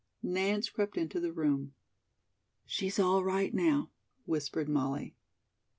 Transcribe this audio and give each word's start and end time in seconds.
Nance 0.23 0.67
crept 0.67 0.97
into 0.97 1.19
the 1.19 1.31
room. 1.31 1.75
"She's 2.65 2.97
all 2.97 3.23
right 3.23 3.53
now," 3.53 3.91
whispered 4.25 4.67
Molly. 4.67 5.13